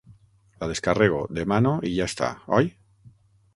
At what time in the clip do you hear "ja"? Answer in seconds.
1.99-2.09